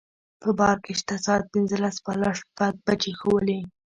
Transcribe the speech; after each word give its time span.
په 0.41 0.49
بار 0.59 0.77
کې 0.83 0.93
شته 0.99 1.15
ساعت 1.25 1.43
پنځلس 1.53 1.95
بالا 2.05 2.31
شپږ 2.39 2.73
بجې 2.85 3.11
ښوولې. 3.19 3.59